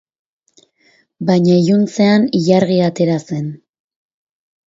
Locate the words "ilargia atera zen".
2.39-3.47